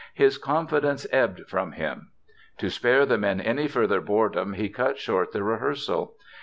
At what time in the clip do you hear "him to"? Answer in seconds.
1.73-2.71